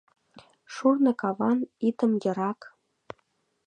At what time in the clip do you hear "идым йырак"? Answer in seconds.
1.87-2.59